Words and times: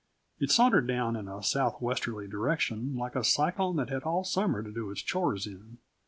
It 0.39 0.49
sauntered 0.51 0.87
down 0.87 1.15
in 1.15 1.27
a 1.27 1.43
southwesterly 1.43 2.27
direction 2.27 2.95
like 2.95 3.15
a 3.15 3.23
cyclone 3.23 3.75
that 3.75 3.89
had 3.91 4.01
all 4.01 4.23
summer 4.23 4.63
to 4.63 4.71
do 4.73 4.89
its 4.89 5.03
chores 5.03 5.45
in. 5.45 5.77